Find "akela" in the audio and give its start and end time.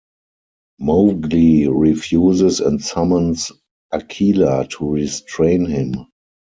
3.93-4.65